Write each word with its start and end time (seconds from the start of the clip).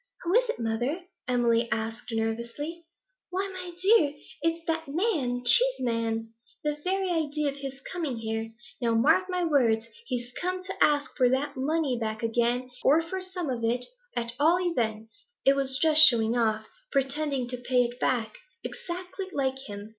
'Who 0.23 0.33
is 0.33 0.49
it, 0.49 0.57
mother?' 0.57 1.03
Emily 1.27 1.69
asked 1.71 2.11
nervously. 2.11 2.85
'Why, 3.29 3.47
my 3.53 3.71
dear, 3.79 4.15
it's 4.41 4.65
that 4.65 4.87
man 4.87 5.43
Cheeseman! 5.45 6.33
The 6.63 6.75
very 6.83 7.11
idea 7.11 7.49
of 7.49 7.57
his 7.57 7.79
coming 7.81 8.17
here! 8.17 8.51
Now, 8.81 8.95
mark 8.95 9.25
my 9.29 9.43
words, 9.45 9.85
he's 10.07 10.31
come 10.41 10.63
to 10.63 10.83
ask 10.83 11.15
for 11.15 11.29
that 11.29 11.55
money 11.55 11.99
back 11.99 12.23
again, 12.23 12.71
or 12.83 13.03
for 13.03 13.21
some 13.21 13.47
of 13.51 13.63
it, 13.63 13.85
at 14.17 14.31
all 14.39 14.59
events. 14.59 15.23
It 15.45 15.55
was 15.55 15.77
just 15.79 16.01
showing 16.01 16.35
off, 16.35 16.65
pretending 16.91 17.47
to 17.49 17.57
pay 17.57 17.83
it 17.83 17.99
back; 17.99 18.39
exactly 18.65 19.27
like 19.31 19.59
him! 19.67 19.89